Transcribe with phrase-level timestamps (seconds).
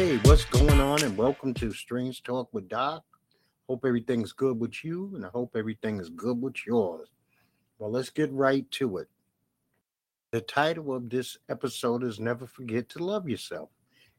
[0.00, 1.02] Hey, what's going on?
[1.02, 3.04] And welcome to Strange Talk with Doc.
[3.68, 7.10] Hope everything's good with you, and I hope everything is good with yours.
[7.78, 9.08] Well, let's get right to it.
[10.32, 13.68] The title of this episode is Never Forget to Love Yourself.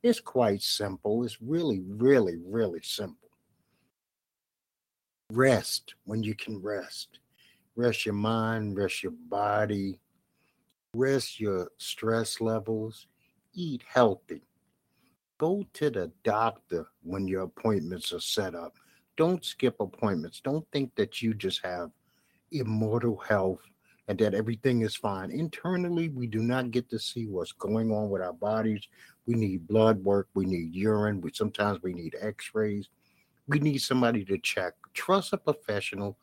[0.03, 1.23] It's quite simple.
[1.23, 3.31] It's really, really, really simple.
[5.31, 7.17] Rest when you can rest.
[7.75, 9.99] Rest your mind, rest your body,
[10.93, 13.07] rest your stress levels,
[13.55, 14.43] eat healthy
[15.41, 18.75] go to the doctor when your appointments are set up.
[19.17, 20.39] Don't skip appointments.
[20.39, 21.89] Don't think that you just have
[22.51, 23.63] immortal health
[24.07, 25.31] and that everything is fine.
[25.31, 28.87] Internally, we do not get to see what's going on with our bodies.
[29.25, 32.89] We need blood work, we need urine, we sometimes we need x-rays.
[33.47, 34.73] We need somebody to check.
[34.93, 36.19] Trust a professional.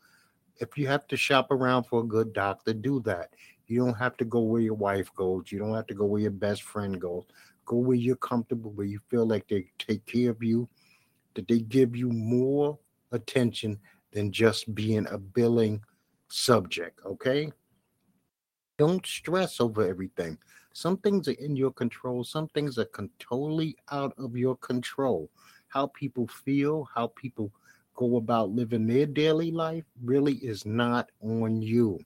[0.61, 3.31] If you have to shop around for a good doctor, do that.
[3.67, 5.51] You don't have to go where your wife goes.
[5.51, 7.25] You don't have to go where your best friend goes.
[7.69, 10.67] Go where you're comfortable, where you feel like they take care of you,
[11.35, 12.79] that they give you more
[13.13, 13.79] attention
[14.13, 15.83] than just being a billing
[16.29, 17.53] subject, okay?
[18.79, 20.39] Don't stress over everything.
[20.73, 25.29] Some things are in your control, some things are con- totally out of your control.
[25.69, 27.53] How people feel, how people
[27.97, 31.99] go about living their daily life really is not on you.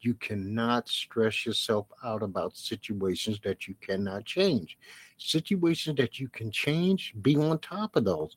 [0.00, 4.78] You cannot stress yourself out about situations that you cannot change.
[5.18, 8.36] Situations that you can change, be on top of those.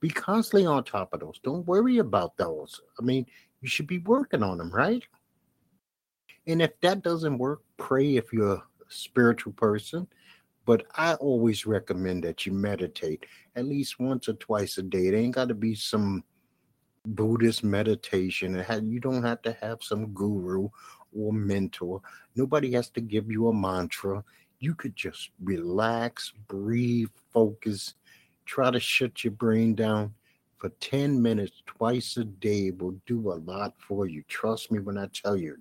[0.00, 1.40] Be constantly on top of those.
[1.42, 2.80] Don't worry about those.
[2.98, 3.26] I mean,
[3.60, 5.02] you should be working on them, right?
[6.46, 10.06] And if that doesn't work, pray if you're a spiritual person.
[10.64, 13.24] But I always recommend that you meditate
[13.56, 15.06] at least once or twice a day.
[15.06, 16.22] It ain't got to be some
[17.06, 18.62] Buddhist meditation.
[18.82, 20.68] you don't have to have some guru
[21.16, 22.00] or mentor.
[22.36, 24.24] Nobody has to give you a mantra.
[24.60, 27.94] You could just relax, breathe, focus,
[28.44, 30.14] try to shut your brain down
[30.58, 34.24] for 10 minutes twice a day will do a lot for you.
[34.26, 35.56] Trust me when I tell you.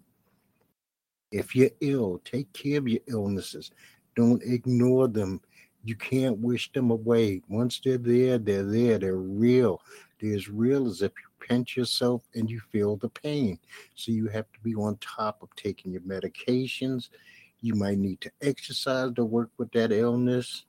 [1.31, 3.71] If you're ill, take care of your illnesses.
[4.15, 5.41] Don't ignore them.
[5.87, 7.41] You can't wish them away.
[7.47, 8.99] Once they're there, they're there.
[8.99, 9.81] They're real.
[10.19, 13.57] They're as real as if you pinch yourself and you feel the pain.
[13.95, 17.07] So you have to be on top of taking your medications.
[17.61, 20.65] You might need to exercise to work with that illness.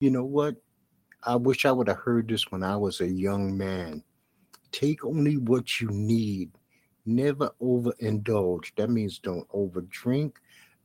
[0.00, 0.56] You know what?
[1.22, 4.02] I wish I would have heard this when I was a young man.
[4.72, 6.50] Take only what you need.
[7.06, 8.74] Never overindulge.
[8.74, 10.32] That means don't overdrink,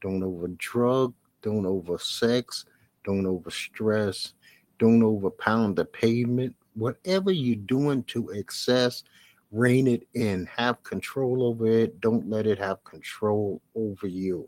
[0.02, 2.66] don't overdrug, don't oversex,
[3.09, 4.34] don't overstress,
[4.78, 9.03] don't overpound the pavement, whatever you're doing to excess,
[9.52, 10.46] rein it in.
[10.56, 12.00] Have control over it.
[12.02, 14.48] Don't let it have control over you.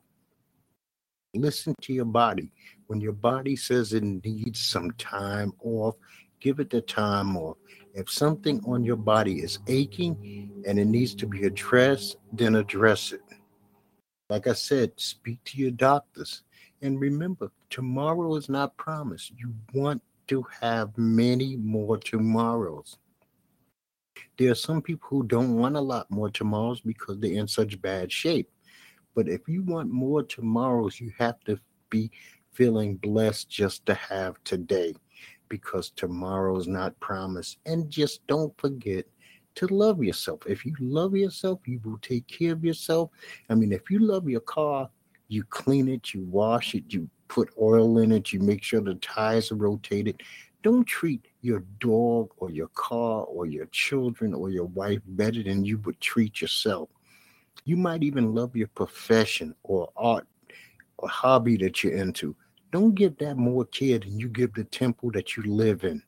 [1.34, 2.52] Listen to your body.
[2.86, 5.96] When your body says it needs some time off,
[6.40, 7.58] give it the time off.
[7.96, 13.12] If something on your body is aching and it needs to be addressed, then address
[13.12, 13.22] it.
[14.30, 16.44] Like I said, speak to your doctors.
[16.82, 19.34] And remember, tomorrow is not promised.
[19.38, 22.98] You want to have many more tomorrows.
[24.38, 27.82] There are some people who don't want a lot more tomorrows because they're in such
[27.82, 28.50] bad shape.
[29.14, 31.60] But if you want more tomorrows, you have to
[31.90, 32.12] be
[32.54, 34.96] feeling blessed just to have today
[35.50, 37.58] because tomorrow's not promised.
[37.66, 39.06] And just don't forget
[39.56, 40.42] to love yourself.
[40.48, 43.12] If you love yourself, you will take care of yourself.
[43.50, 44.90] I mean, if you love your car,
[45.32, 48.96] you clean it, you wash it, you put oil in it, you make sure the
[48.96, 50.22] tires are rotated.
[50.62, 55.64] Don't treat your dog or your car or your children or your wife better than
[55.64, 56.90] you would treat yourself.
[57.64, 60.28] You might even love your profession or art
[60.98, 62.36] or hobby that you're into.
[62.72, 66.04] Don't give that more care than you give the temple that you live in.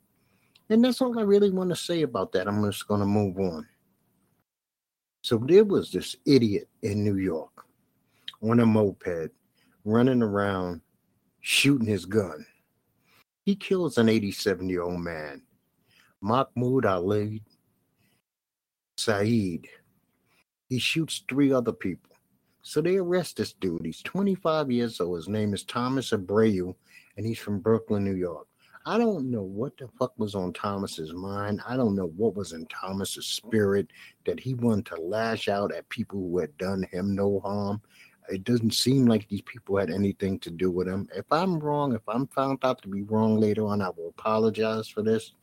[0.70, 2.48] And that's all I really want to say about that.
[2.48, 3.68] I'm just going to move on.
[5.22, 7.54] So there was this idiot in New York
[8.44, 9.32] on a moped
[9.86, 10.82] running around
[11.42, 12.46] shooting his gun.
[13.44, 15.42] He kills an 87 year old man,
[16.22, 17.44] Mahmoud Ali
[18.98, 19.68] Saeed.
[20.70, 22.16] He shoots three other people.
[22.62, 23.86] So they arrest this dude.
[23.86, 25.18] He's 25 years old.
[25.18, 26.74] His name is Thomas Abreu,
[27.18, 28.48] and he's from Brooklyn, New York.
[28.86, 31.62] I don't know what the fuck was on Thomas's mind.
[31.68, 33.88] I don't know what was in Thomas's spirit
[34.26, 37.82] that he wanted to lash out at people who had done him no harm.
[38.30, 41.08] It doesn't seem like these people had anything to do with him.
[41.16, 44.88] If I'm wrong, if I'm found out to be wrong later on, I will apologize
[44.88, 45.34] for this.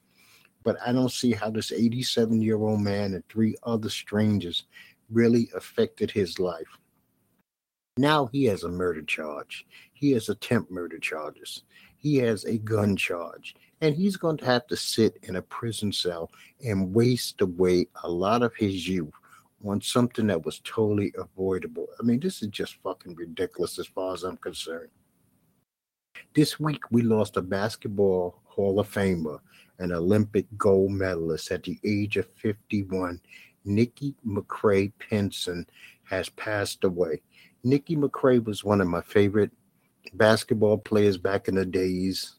[0.62, 4.64] But I don't see how this 87 year old man and three other strangers
[5.10, 6.78] really affected his life.
[7.96, 9.66] Now he has a murder charge.
[9.92, 11.64] He has attempt murder charges.
[11.96, 13.54] He has a gun charge.
[13.82, 16.30] And he's going to have to sit in a prison cell
[16.64, 19.12] and waste away a lot of his youth
[19.66, 21.86] on something that was totally avoidable.
[21.98, 24.90] I mean, this is just fucking ridiculous as far as I'm concerned.
[26.34, 29.40] This week, we lost a basketball Hall of Famer,
[29.78, 33.20] an Olympic gold medalist at the age of 51.
[33.64, 35.66] Nikki McCray Penson
[36.04, 37.22] has passed away.
[37.62, 39.50] Nikki McCray was one of my favorite
[40.14, 42.36] basketball players back in the days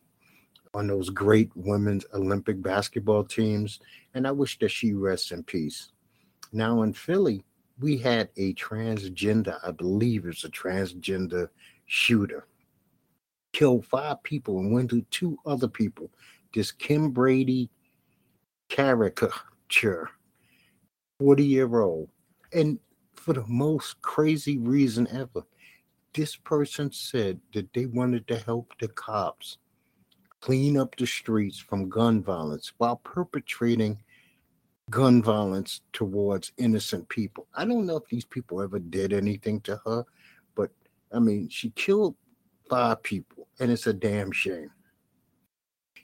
[0.73, 3.79] on those great women's Olympic basketball teams,
[4.13, 5.91] and I wish that she rests in peace.
[6.51, 7.43] Now in Philly,
[7.79, 11.49] we had a transgender, I believe it's a transgender
[11.85, 12.47] shooter,
[13.53, 16.11] killed five people and went to two other people.
[16.53, 17.69] This Kim Brady
[18.69, 20.09] caricature,
[21.19, 22.09] 40 year old.
[22.53, 22.79] And
[23.13, 25.43] for the most crazy reason ever,
[26.13, 29.57] this person said that they wanted to help the cops
[30.41, 33.97] clean up the streets from gun violence while perpetrating
[34.89, 37.47] gun violence towards innocent people.
[37.53, 40.05] I don't know if these people ever did anything to her,
[40.55, 40.71] but
[41.13, 42.15] I mean, she killed
[42.69, 44.71] five people, and it's a damn shame.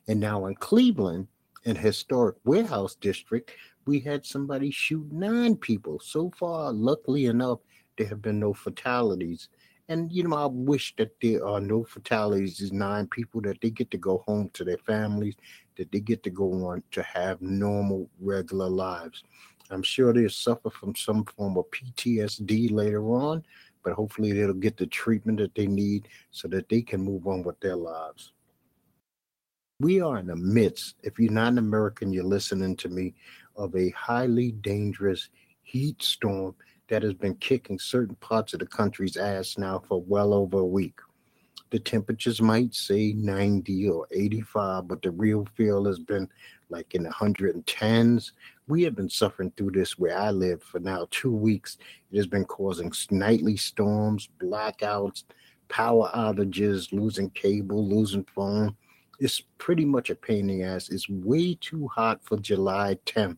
[0.08, 1.28] And now in Cleveland,
[1.64, 3.52] in historic warehouse district,
[3.86, 6.00] we had somebody shoot nine people.
[6.00, 7.60] So far, luckily enough,
[7.98, 9.50] there have been no fatalities
[9.90, 12.58] and you know, I wish that there are no fatalities.
[12.58, 15.36] These nine people that they get to go home to their families,
[15.78, 19.24] that they get to go on to have normal, regular lives.
[19.70, 23.44] I'm sure they'll suffer from some form of PTSD later on,
[23.84, 27.44] but hopefully they'll get the treatment that they need so that they can move on
[27.44, 28.32] with their lives.
[29.80, 33.14] We are in the midst, if you're not an American, you're listening to me,
[33.56, 35.30] of a highly dangerous
[35.62, 36.56] heat storm
[36.88, 40.66] that has been kicking certain parts of the country's ass now for well over a
[40.66, 41.00] week.
[41.70, 46.30] The temperatures might say 90 or 85, but the real feel has been
[46.70, 48.32] like in the 110s.
[48.68, 51.78] We have been suffering through this where I live for now two weeks.
[52.12, 55.24] It has been causing nightly storms, blackouts,
[55.70, 58.76] power outages, losing cable, losing phone.
[59.20, 60.90] It's pretty much a pain in the ass.
[60.90, 63.38] It's way too hot for July 10th.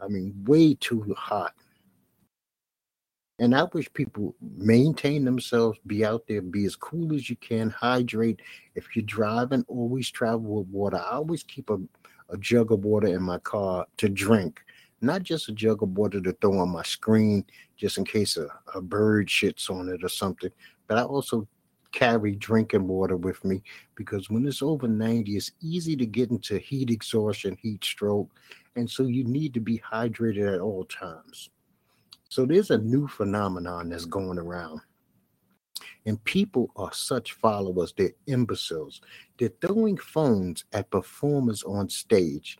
[0.00, 1.54] I mean, way too hot.
[3.38, 7.68] And I wish people maintain themselves, be out there, be as cool as you can,
[7.68, 8.40] hydrate.
[8.74, 10.96] If you're driving, always travel with water.
[10.96, 11.78] I always keep a,
[12.30, 14.62] a jug of water in my car to drink,
[15.02, 17.44] not just a jug of water to throw on my screen
[17.76, 20.50] just in case a, a bird shits on it or something.
[20.86, 21.46] But I also
[21.92, 23.62] carry drinking water with me
[23.96, 28.30] because when it's over 90, it's easy to get into heat exhaustion, heat stroke.
[28.76, 31.50] And so you need to be hydrated at all times.
[32.28, 34.80] So there's a new phenomenon that's going around.
[36.04, 39.00] And people are such followers, they're imbeciles.
[39.38, 42.58] They're throwing phones at performers on stage.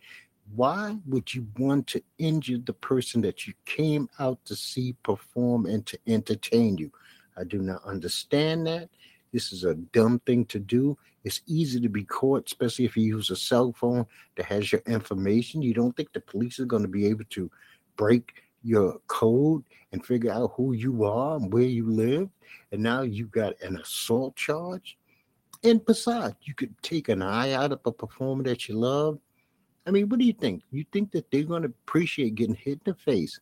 [0.54, 5.66] Why would you want to injure the person that you came out to see perform
[5.66, 6.90] and to entertain you?
[7.36, 8.88] I do not understand that.
[9.32, 10.96] This is a dumb thing to do.
[11.24, 14.82] It's easy to be caught, especially if you use a cell phone that has your
[14.86, 15.62] information.
[15.62, 17.50] You don't think the police are going to be able to
[17.96, 18.32] break
[18.66, 22.28] your code and figure out who you are and where you live.
[22.72, 24.98] And now you got an assault charge.
[25.62, 29.18] And besides, you could take an eye out of a performer that you love.
[29.86, 30.62] I mean, what do you think?
[30.70, 33.38] You think that they're going to appreciate getting hit in the face,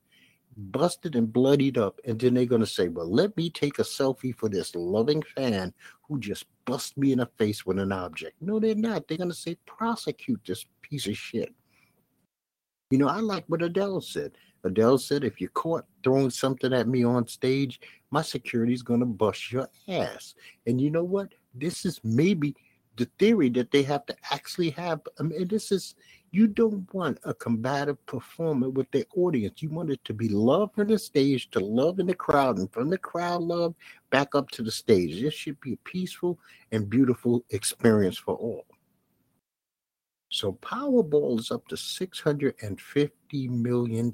[0.57, 3.83] busted and bloodied up, and then they're going to say, Well, let me take a
[3.83, 8.41] selfie for this loving fan who just bust me in the face with an object.
[8.43, 9.09] No, they're not.
[9.09, 11.55] They're going to say, Prosecute this piece of shit.
[12.91, 14.33] You know, I like what Adele said.
[14.65, 17.81] Adele said, if you're caught throwing something at me on stage,
[18.11, 20.35] my security's going to bust your ass.
[20.67, 21.29] And you know what?
[21.55, 22.55] This is maybe
[22.97, 25.01] the theory that they have to actually have.
[25.19, 25.95] I mean, this is,
[26.31, 29.63] you don't want a combative performer with their audience.
[29.63, 32.73] You want it to be love from the stage to love in the crowd, and
[32.73, 33.75] from the crowd, love
[34.11, 35.21] back up to the stage.
[35.21, 36.39] This should be a peaceful
[36.73, 38.65] and beautiful experience for all.
[40.35, 44.13] So Powerball is up to $650 million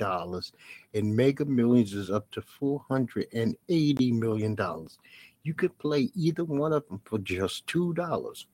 [0.93, 4.57] and Mega Millions is up to $480 million.
[5.45, 8.45] You could play either one of them for just $2.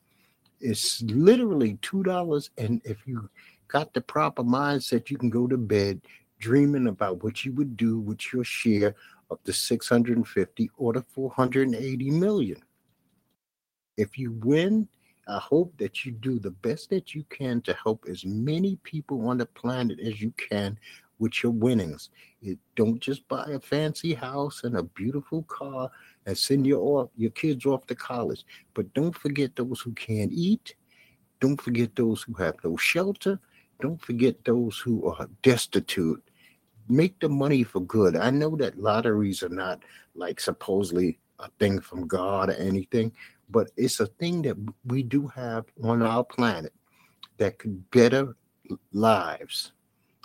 [0.61, 2.51] It's literally $2.
[2.57, 3.29] And if you
[3.67, 6.03] got the proper mindset, you can go to bed
[6.39, 8.95] dreaming about what you would do with your share
[9.29, 12.63] of the 650 or the 480 million.
[13.97, 14.87] If you win,
[15.29, 19.29] I hope that you do the best that you can to help as many people
[19.29, 20.79] on the planet as you can
[21.19, 22.11] with your winnings.
[22.77, 25.91] Don't just buy a fancy house and a beautiful car
[26.27, 28.45] and send your off, your kids off to college.
[28.75, 30.75] But don't forget those who can't eat
[31.41, 33.39] Don't forget those who have no shelter.
[33.81, 36.23] Don't forget those who are destitute.
[36.89, 38.17] Make the money for good.
[38.17, 39.83] I know that lotteries are not
[40.15, 43.13] like supposedly a thing from God or anything,
[43.51, 46.73] but it's a thing that we do have on our planet
[47.39, 48.37] that could better
[48.93, 49.73] lives.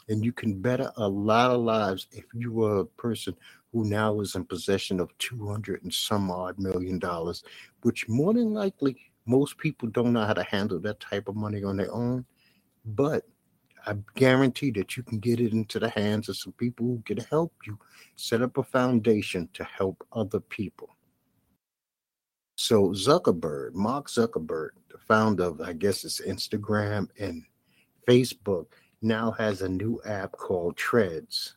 [0.10, 3.36] And you can better a lot of lives if you were a person
[3.74, 7.44] who now is in possession of 200 and some odd million dollars,
[7.84, 11.64] which more than likely most people don't know how to handle that type of money
[11.64, 12.26] on their own.
[12.86, 13.26] But
[13.86, 17.18] I guarantee that you can get it into the hands of some people who can
[17.18, 17.80] help you
[18.16, 20.90] set up a foundation to help other people.
[22.56, 27.44] So Zuckerberg, Mark Zuckerberg, the founder of I guess it's Instagram and
[28.08, 28.68] Facebook,
[29.02, 31.56] now has a new app called Threads.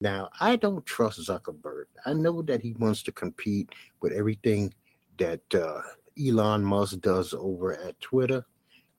[0.00, 1.84] Now, I don't trust Zuckerberg.
[2.04, 4.74] I know that he wants to compete with everything
[5.18, 5.80] that uh,
[6.22, 8.44] Elon Musk does over at Twitter.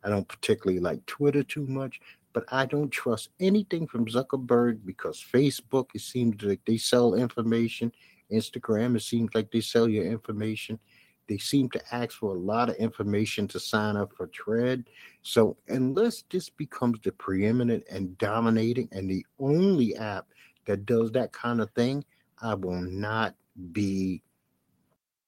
[0.04, 2.00] I don't particularly like Twitter too much,
[2.34, 7.92] but I don't trust anything from Zuckerberg because Facebook, it seems like they sell information.
[8.32, 10.80] Instagram, it seems like they sell your information.
[11.28, 14.86] They seem to ask for a lot of information to sign up for Tread.
[15.24, 20.28] So, unless this becomes the preeminent and dominating and the only app
[20.66, 22.04] that does that kind of thing,
[22.42, 23.36] I will not
[23.72, 24.22] be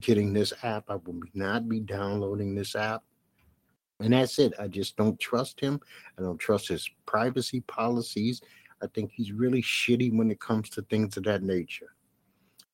[0.02, 0.86] getting this app.
[0.90, 3.04] I will not be downloading this app.
[4.00, 4.54] And that's it.
[4.60, 5.80] I just don't trust him.
[6.20, 8.42] I don't trust his privacy policies.
[8.84, 11.96] I think he's really shitty when it comes to things of that nature.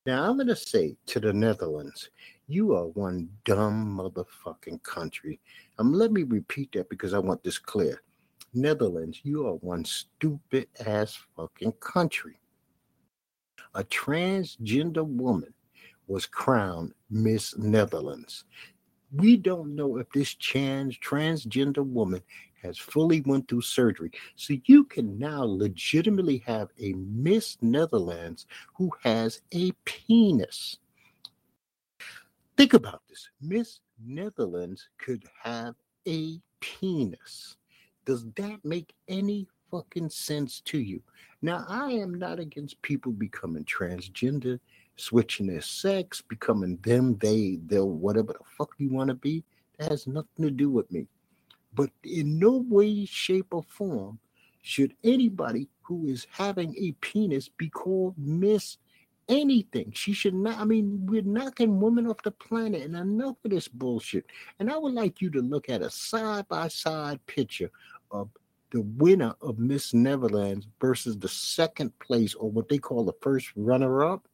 [0.06, 2.10] Now, I'm going to say to the Netherlands,
[2.48, 5.40] you are one dumb motherfucking country.
[5.80, 8.02] Um, let me repeat that because I want this clear.
[8.54, 12.40] Netherlands, you are one stupid ass fucking country.
[13.76, 15.54] A transgender woman
[16.08, 18.46] was crowned Miss Netherlands.
[19.12, 22.22] We don't know if this trans transgender woman
[22.62, 24.12] has fully went through surgery.
[24.36, 28.46] So you can now legitimately have a Miss Netherlands
[28.76, 30.78] who has a penis.
[32.56, 33.30] Think about this.
[33.42, 35.76] Miss Netherlands could have
[36.08, 37.58] a penis.
[38.06, 41.02] Does that make any fucking sense to you?
[41.42, 44.60] Now, I am not against people becoming transgender,
[44.98, 49.44] switching their sex, becoming them, they, they'll, whatever the fuck you want to be.
[49.80, 51.08] That has nothing to do with me.
[51.74, 54.20] But in no way, shape, or form
[54.62, 58.78] should anybody who is having a penis be called Miss
[59.30, 59.92] anything.
[59.94, 60.60] She should not.
[60.60, 64.26] I mean, we're knocking women off the planet, and enough of this bullshit.
[64.60, 67.72] And I would like you to look at a side by side picture
[68.12, 68.30] of
[68.72, 73.52] the winner of Miss Netherlands versus the second place, or what they call the first
[73.56, 74.28] runner up.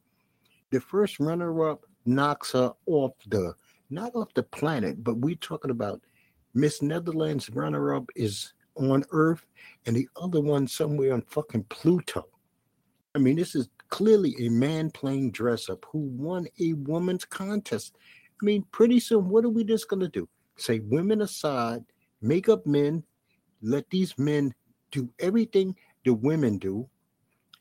[0.70, 3.54] The first runner up knocks her off the
[3.90, 6.00] not off the planet, but we're talking about
[6.54, 9.44] Miss Netherlands runner up is on Earth,
[9.86, 12.26] and the other one somewhere on fucking Pluto.
[13.14, 17.96] I mean, this is clearly a man playing dress up who won a woman's contest.
[18.40, 20.28] I mean, pretty soon, what are we just going to do?
[20.56, 21.84] Say women aside,
[22.22, 23.02] make up men,
[23.62, 24.54] let these men
[24.90, 26.88] do everything the women do,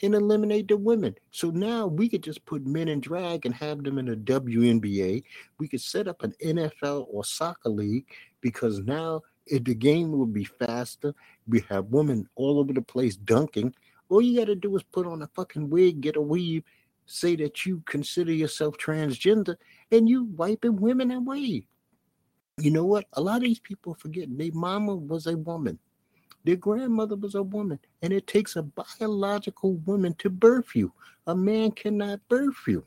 [0.02, 1.16] and eliminate the women.
[1.32, 5.24] So now we could just put men in drag and have them in a WNBA.
[5.60, 8.06] We could set up an NFL or soccer league
[8.40, 11.14] because now the game will be faster.
[11.48, 13.74] We have women all over the place dunking
[14.10, 16.64] all you got to do is put on a fucking wig, get a weave,
[17.06, 19.56] say that you consider yourself transgender,
[19.92, 21.66] and you wiping women away.
[22.58, 23.06] You know what?
[23.14, 25.80] A lot of these people forget their mama was a woman,
[26.44, 30.92] their grandmother was a woman, and it takes a biological woman to birth you.
[31.28, 32.84] A man cannot birth you.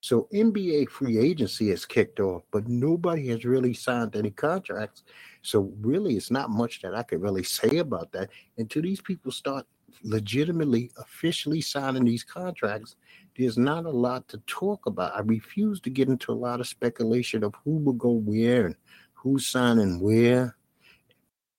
[0.00, 5.04] So NBA free agency has kicked off, but nobody has really signed any contracts.
[5.42, 9.32] So really, it's not much that I could really say about that until these people
[9.32, 9.66] start
[10.02, 12.96] legitimately, officially signing these contracts.
[13.36, 15.14] There's not a lot to talk about.
[15.14, 18.76] I refuse to get into a lot of speculation of who will go where and
[19.14, 20.56] who's signing where.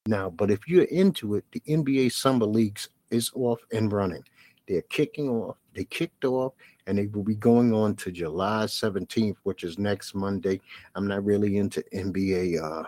[0.05, 4.23] Now, but if you're into it, the NBA Summer Leagues is off and running.
[4.67, 5.57] They're kicking off.
[5.73, 6.53] They kicked off
[6.87, 10.59] and they will be going on to July 17th, which is next Monday.
[10.95, 12.87] I'm not really into NBA uh,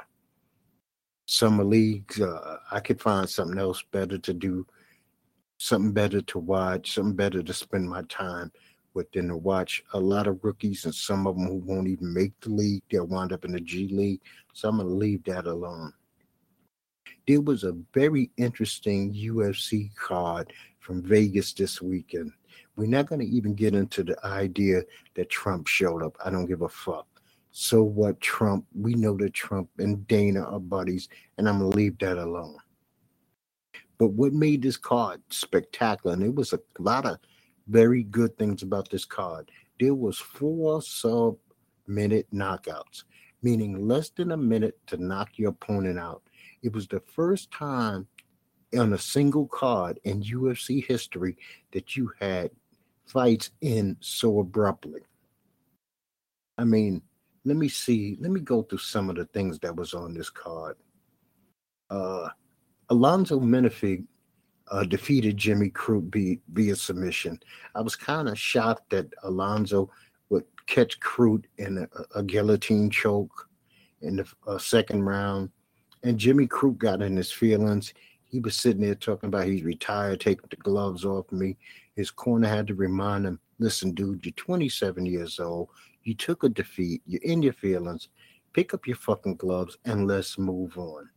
[1.25, 2.21] summer leagues.
[2.21, 4.65] Uh, I could find something else better to do,
[5.57, 8.51] something better to watch, something better to spend my time
[8.93, 12.13] with than to watch a lot of rookies and some of them who won't even
[12.13, 12.83] make the league.
[12.89, 14.21] They'll wind up in the G League.
[14.53, 15.93] So I'm going to leave that alone.
[17.27, 22.31] There was a very interesting UFC card from Vegas this weekend.
[22.77, 24.83] We're not going to even get into the idea
[25.15, 26.15] that Trump showed up.
[26.23, 27.07] I don't give a fuck.
[27.57, 28.65] So what, Trump?
[28.73, 31.07] We know that Trump and Dana are buddies,
[31.37, 32.57] and I'm gonna leave that alone.
[33.97, 37.17] But what made this card spectacular, and it was a lot of
[37.67, 39.51] very good things about this card.
[39.79, 41.37] There was four sub
[41.87, 43.05] minute knockouts,
[43.41, 46.23] meaning less than a minute to knock your opponent out.
[46.61, 48.05] It was the first time
[48.77, 51.37] on a single card in UFC history
[51.71, 52.51] that you had
[53.05, 55.03] fights in so abruptly.
[56.57, 57.01] I mean,
[57.45, 58.17] let me see.
[58.19, 60.75] Let me go through some of the things that was on this card.
[61.89, 62.29] Uh,
[62.89, 64.05] Alonzo Menifield
[64.71, 67.39] uh, defeated Jimmy Crute via, via submission.
[67.75, 69.91] I was kind of shocked that Alonzo
[70.29, 73.47] would catch Crute in a, a guillotine choke
[74.01, 75.51] in the uh, second round.
[76.03, 77.93] And Jimmy Crute got in his feelings.
[78.23, 81.57] He was sitting there talking about he's retired, taking the gloves off me.
[81.95, 85.69] His corner had to remind him, listen, dude, you're 27 years old.
[86.05, 87.01] You took a defeat.
[87.05, 88.09] You're in your feelings.
[88.53, 91.09] Pick up your fucking gloves and let's move on.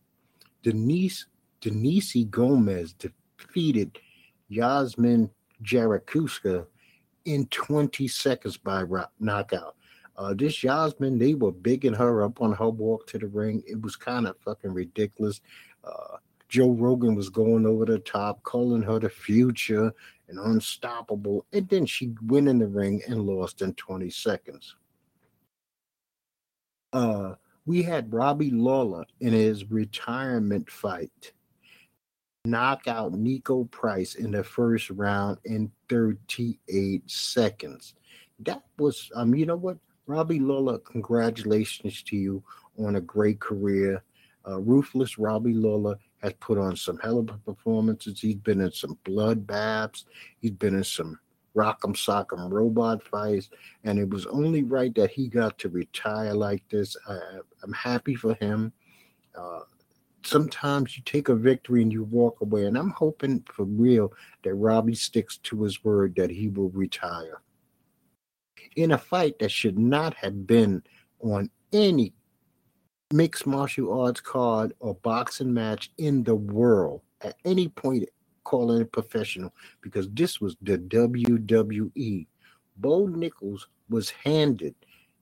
[0.62, 1.26] Denise
[1.60, 3.98] Denise Gomes defeated
[4.48, 5.30] Yasmin
[5.62, 6.66] Jarakuska
[7.24, 8.84] in 20 seconds by
[9.20, 9.76] knockout.
[10.16, 13.62] Uh, this Yasmin, they were bigging her up on her walk to the ring.
[13.66, 15.40] It was kind of fucking ridiculous.
[15.84, 16.16] Uh,
[16.48, 19.92] Joe Rogan was going over the top, calling her the future
[20.28, 21.46] and unstoppable.
[21.52, 24.76] And then she went in the ring and lost in 20 seconds.
[26.92, 27.34] Uh,
[27.66, 31.32] we had Robbie Lawler in his retirement fight
[32.48, 37.94] knock out Niko Price in the first round in 38 seconds.
[38.40, 42.42] That was, um, you know what, Robbie Lawler, congratulations to you
[42.78, 44.02] on a great career.
[44.46, 48.20] Uh, ruthless Robbie Lawler has put on some hell of performances.
[48.20, 50.04] He's been in some bloodbaths.
[50.40, 51.18] He's been in some
[51.56, 53.50] rock'em sock'em robot fights,
[53.84, 56.96] and it was only right that he got to retire like this.
[57.08, 57.18] I,
[57.64, 58.72] am happy for him.
[59.36, 59.60] Uh,
[60.24, 64.54] sometimes you take a victory and you walk away, and I'm hoping for real that
[64.54, 67.40] Robbie sticks to his word that he will retire.
[68.76, 70.82] In a fight that should not have been
[71.20, 72.12] on any
[73.12, 78.06] mixed martial arts card or boxing match in the world at any point
[78.44, 82.26] calling it professional because this was the WWE.
[82.76, 84.74] Bo Nickal was handed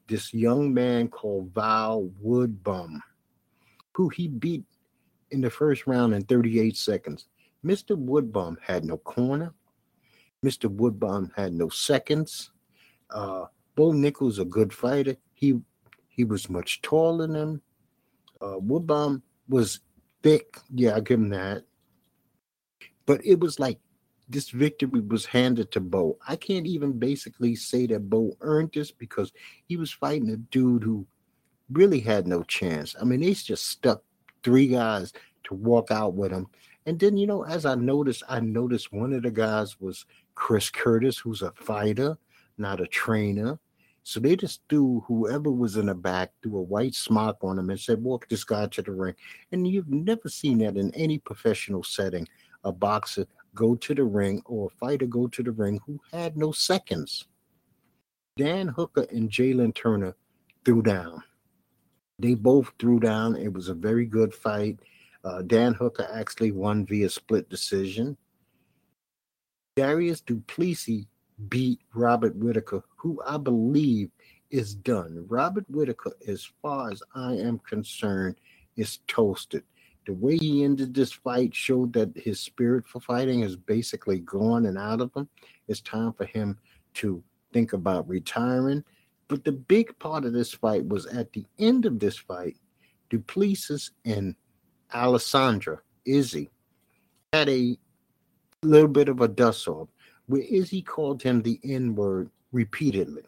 [0.09, 3.01] this young man called Val Woodburn,
[3.93, 4.65] who he beat
[5.31, 7.27] in the first round in 38 seconds.
[7.65, 7.97] Mr.
[7.97, 9.53] Woodburn had no corner.
[10.45, 10.71] Mr.
[10.71, 12.51] Woodburn had no seconds.
[13.11, 15.17] Uh, Bo Nickal's a good fighter.
[15.35, 15.61] He
[16.09, 17.63] he was much taller than him.
[18.41, 19.81] Uh, Woodburn was
[20.23, 20.59] thick.
[20.75, 21.65] Yeah, I give him that.
[23.07, 23.79] But it was like
[24.29, 26.19] this victory was handed to Bo.
[26.27, 29.33] I can't even basically say that Bo earned this because
[29.67, 31.07] he was fighting a dude who
[31.71, 32.95] really had no chance.
[33.01, 34.03] I mean, he's just stuck
[34.43, 35.13] three guys
[35.45, 36.49] to walk out with him.
[36.87, 40.71] And then, you know, as I noticed, I noticed one of the guys was Chris
[40.71, 42.17] Curtis, who's a fighter,
[42.59, 43.59] not a trainer.
[44.09, 47.71] So they just threw whoever was in the back, threw a white smock on him
[47.71, 49.17] and said, walk this guy to the ring.
[49.51, 52.29] And you've never seen that in any professional setting.
[52.63, 56.37] A boxer go to the ring or a fighter go to the ring who had
[56.37, 57.27] no seconds.
[58.37, 60.15] Dan Hooker and Jalen Turner
[60.65, 61.25] threw down.
[62.21, 63.35] They both threw down.
[63.35, 64.79] It was a very good fight.
[65.25, 68.17] Uh, Dan Hooker actually won via split decision.
[69.77, 71.07] Dricus Du Plessis
[71.49, 74.11] beat Robert Whitaker, who I believe
[74.51, 75.25] is done.
[75.29, 78.37] Robert Whitaker, as far as I am concerned,
[78.77, 79.65] is toasted.
[80.07, 84.67] The way he ended this fight showed that his spirit for fighting is basically gone
[84.67, 85.29] and out of him.
[85.67, 86.59] It's time for him
[86.95, 87.23] to
[87.53, 88.85] think about retiring.
[89.29, 92.57] But the big part of this fight was at the end of this fight,
[93.11, 94.37] Du Plessis and
[94.95, 96.51] Alessandra Izzy
[97.33, 97.77] had a
[98.63, 99.89] little bit of a dust off
[100.27, 103.23] where Izzy called him the N word repeatedly.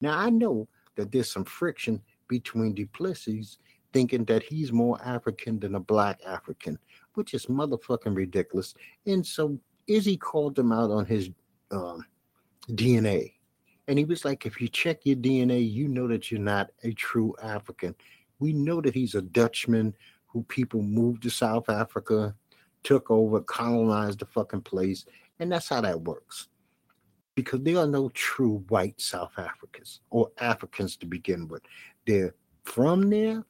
[0.00, 3.58] Now, I know that there's some friction between Du Plessis
[3.92, 6.78] thinking that he's more African than a black African,
[7.14, 8.74] which is motherfucking ridiculous.
[9.06, 11.30] And so Izzy called him out on his
[11.70, 12.04] um,
[12.70, 13.32] DNA.
[13.88, 16.92] And he was like, if you check your DNA, you know that you're not a
[16.92, 17.94] true African.
[18.38, 19.94] We know that he's a Dutchman
[20.26, 22.34] who people moved to South Africa,
[22.84, 25.04] took over, colonized the fucking place,
[25.40, 26.48] and that's how that works.
[27.36, 31.62] Because there are no true white South Africans or Africans to begin with.
[32.06, 33.44] They're from there,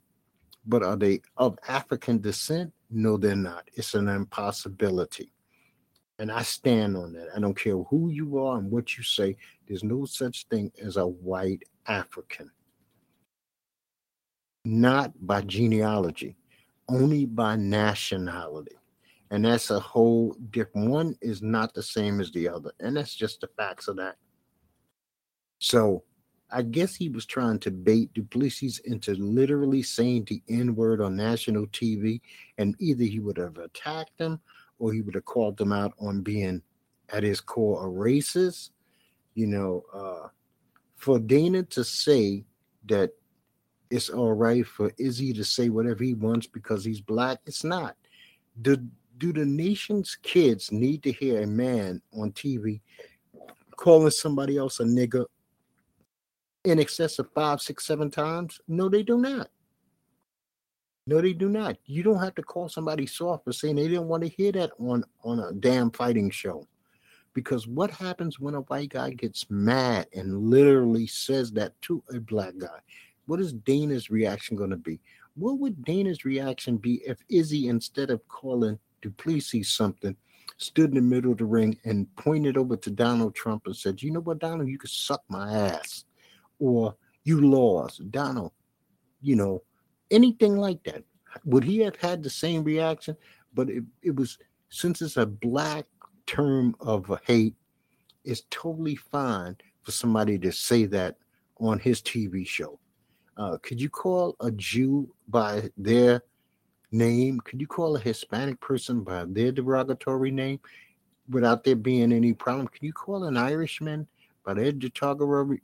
[0.67, 2.73] but are they of African descent?
[2.91, 3.69] No, they're not.
[3.75, 5.33] It's an impossibility.
[6.19, 7.29] And I stand on that.
[7.37, 9.37] I don't care who you are and what you say.
[9.69, 12.51] There's no such thing as a white African.
[14.65, 16.37] not by genealogy,
[16.89, 18.77] only by nationality.
[19.31, 22.73] And that's a whole different one is not the same as the other.
[22.81, 24.17] And that's just the facts of that.
[25.59, 26.03] So
[26.51, 31.01] I guess he was trying to bait Du Plessis into literally saying the N word
[31.01, 32.21] on national TV.
[32.59, 34.41] And either he would have attacked him
[34.81, 36.61] or he would have called them out on being
[37.11, 38.71] at his core a racist.
[39.35, 40.29] You know, uh,
[40.97, 42.45] for Dana to say
[42.87, 43.13] that
[43.91, 47.39] it's all right for Izzy to say whatever he wants because he's black.
[47.47, 47.97] It's not.
[48.61, 48.77] Do
[49.21, 52.81] do the nation's kids need to hear a man on TV
[53.77, 55.27] calling somebody else a nigger
[56.65, 58.61] in excess of five, six, seven times?
[58.67, 59.49] No, they do not.
[61.07, 61.77] No, they do not.
[61.85, 64.71] You don't have to call somebody soft for saying they didn't want to hear that
[64.79, 66.67] on on a damn fighting show.
[67.35, 72.19] Because what happens when a white guy gets mad and literally says that to a
[72.21, 72.81] black guy?
[73.27, 74.99] What is Dana's reaction going to be?
[75.37, 80.17] What would Dana's reaction be if Izzy, instead of calling Du Plessis something,
[80.57, 84.03] stood in the middle of the ring and pointed over to Donald Trump and said,
[84.03, 86.05] You know what, Donald, you could suck my ass.
[86.59, 88.11] Or you lost.
[88.11, 88.53] Donald,
[89.23, 89.63] you know,
[90.11, 91.05] anything like that.
[91.45, 93.17] Would he have had the same reaction?
[93.55, 95.87] But it, it was since it's a black
[96.27, 97.55] term of hate,
[98.25, 101.17] it's totally fine for somebody to say that
[101.59, 102.79] on his TV show.
[103.37, 106.23] Uh, could you call a Jew by their
[106.93, 107.41] name?
[107.41, 110.61] Could you call a Hispanic person by their derogatory name
[111.29, 112.69] without there being any problem?
[112.69, 114.07] Can you call an Irishman
[114.45, 115.63] by their derogatory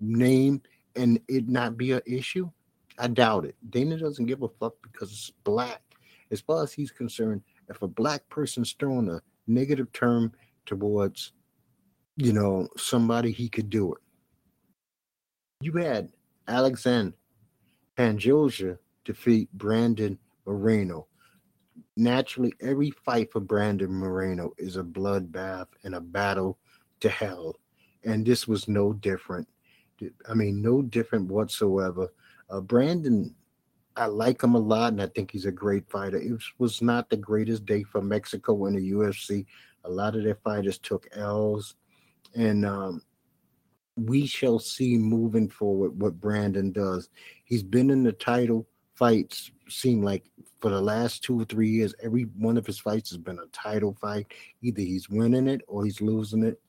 [0.00, 0.62] name
[0.96, 2.50] and it not be an issue?
[2.98, 3.54] I doubt it.
[3.70, 5.82] Dana doesn't give a fuck because it's black.
[6.30, 10.32] As far as he's concerned, if a black person's throwing a negative term
[10.66, 11.32] towards,
[12.16, 14.00] you know, somebody, he could do it.
[15.60, 16.10] You had
[16.46, 17.16] Alexander
[17.96, 18.78] Pantoja
[19.08, 21.06] defeat Brandon Moreno.
[21.96, 26.58] Naturally, every fight for Brandon Moreno is a bloodbath and a battle
[27.00, 27.56] to hell.
[28.04, 29.48] And this was no different.
[30.28, 32.12] I mean, no different whatsoever.
[32.50, 33.34] Uh, Brandon,
[33.96, 36.18] I like him a lot, and I think he's a great fighter.
[36.18, 39.46] It was not the greatest day for Mexico in the UFC.
[39.84, 41.76] A lot of their fighters took L's,
[42.34, 43.00] and um,
[43.96, 47.08] we shall see moving forward what Brandon does.
[47.46, 48.66] He's been in the title
[48.98, 50.24] fights, seem like
[50.60, 53.46] for the last two or three years, every one of his fights has been a
[53.52, 54.26] title fight.
[54.60, 56.60] Either he's winning it or he's losing it.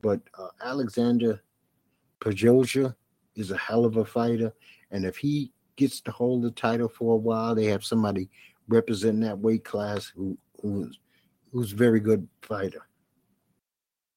[0.00, 1.42] But uh, Alexander
[2.20, 2.94] Pantoja
[3.34, 4.52] is a hell of a fighter.
[4.92, 8.30] And if he gets to hold the title for a while, they have somebody
[8.68, 10.98] representing that weight class who who's
[11.52, 12.86] who's very good fighter.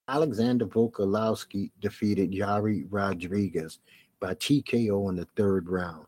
[0.08, 3.80] Alexander Volkanovski defeated Yair Rodriguez
[4.20, 6.06] by TKO in the third round.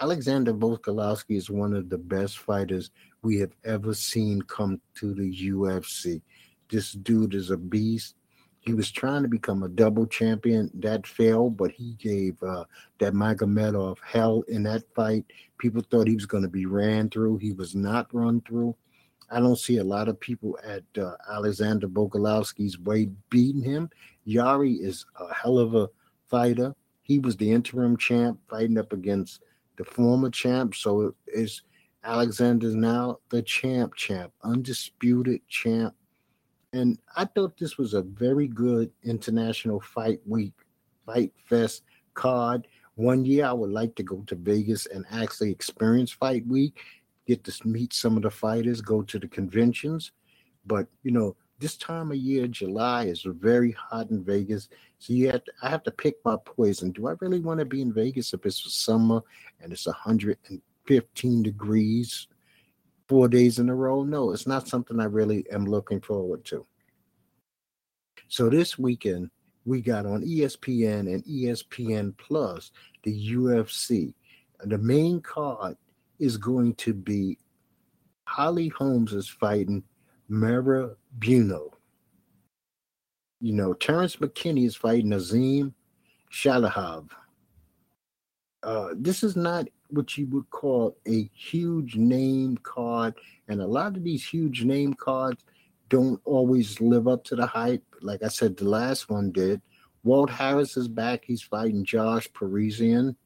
[0.00, 2.90] Alexander Volkanovski is one of the best fighters
[3.22, 6.20] we have ever seen come to the UFC.
[6.68, 8.16] This dude is a beast.
[8.58, 10.68] He was trying to become a double champion.
[10.74, 12.64] That failed, but he gave uh,
[12.98, 15.26] that Magomedov hell in that fight.
[15.58, 17.36] People thought he was going to be ran through.
[17.36, 18.74] He was not run through.
[19.30, 23.90] I don't see a lot of people at uh, Alexander Volkanovski's weight beating him.
[24.26, 25.88] Yari is a hell of a
[26.26, 26.74] fighter.
[27.02, 29.40] He was the interim champ fighting up against
[29.76, 30.74] the former champ.
[30.74, 31.62] So is
[32.04, 35.94] Alexander's now the champ, champ, undisputed champ.
[36.72, 40.54] And I thought this was a very good international fight week,
[41.06, 41.82] fight fest
[42.14, 42.66] card.
[42.96, 46.80] One year I would like to go to Vegas and actually experience fight week
[47.26, 50.12] get to meet some of the fighters, go to the conventions.
[50.66, 54.68] But you know, this time of year, July is very hot in Vegas.
[54.98, 56.92] So you have to, I have to pick my poison.
[56.92, 59.22] Do I really want to be in Vegas if it's summer
[59.62, 62.28] and it's 115 degrees
[63.08, 64.02] four days in a row?
[64.04, 66.66] No, it's not something I really am looking forward to.
[68.28, 69.30] So this weekend,
[69.64, 72.72] we got on ESPN and ESPN Plus
[73.04, 74.12] the UFC.
[74.66, 75.78] The main card
[76.18, 77.38] is going to be
[78.26, 79.82] Holly Holmes is fighting
[80.30, 81.70] Mayra Bueno.
[83.40, 85.74] You know, Terrance McKinney is fighting Azim
[86.32, 87.08] Shalahav.
[88.62, 93.14] Uh, this is not what you would call a huge name card,
[93.48, 95.44] and a lot of these huge name cards
[95.90, 97.84] don't always live up to the hype.
[98.00, 99.60] Like I said, the last one did.
[100.02, 101.24] Walt Harris is back.
[101.24, 103.16] He's fighting Josh Parisian.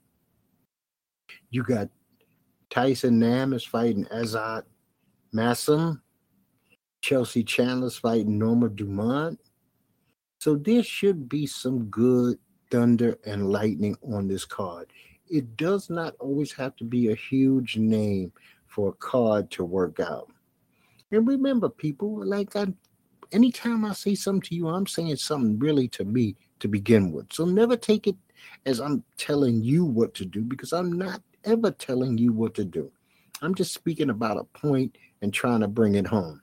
[1.51, 1.88] You got
[2.70, 4.64] Tyson Nam is fighting Azat
[5.35, 6.01] Maksum.
[7.01, 9.41] Chelsea Chandler's fighting Norma Dumont.
[10.39, 12.39] So there should be some good
[12.71, 14.93] thunder and lightning on this card.
[15.31, 18.33] it does not always have to be a huge name
[18.67, 20.31] for a card to work out.
[21.11, 22.67] And remember, people, like I,
[23.33, 27.33] anytime I say something to you, I'm saying something really to me to begin with.
[27.33, 28.17] So never take it
[28.67, 32.65] as I'm telling you what to do because I'm not ever telling you what to
[32.65, 32.91] do.
[33.43, 36.43] I'm just speaking about a point and trying to bring it home.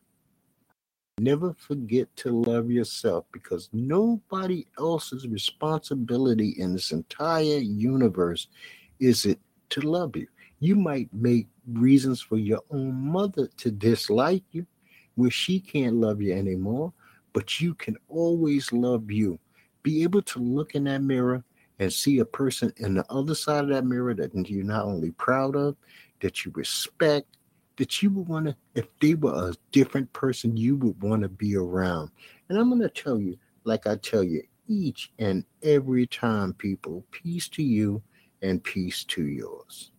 [1.21, 8.49] Never forget to love yourself because nobody else's responsibility in this entire universe
[8.99, 10.27] is it to love you.
[10.59, 14.65] You might make reasons for your own mother to dislike you
[15.15, 16.91] where she can't love you anymore,
[17.31, 19.39] but you can always love you.
[19.83, 21.45] Be able to look in that mirror
[21.79, 25.11] and see a person in the other side of that mirror that you're not only
[25.11, 25.77] proud of,
[26.19, 27.37] that you respect,
[27.77, 31.29] that you would want to, if they were a different person, you would want to
[31.29, 32.11] be around.
[32.49, 37.03] And I'm going to tell you, like I tell you each and every time, people,
[37.11, 38.01] peace to you
[38.41, 39.91] and peace to yours.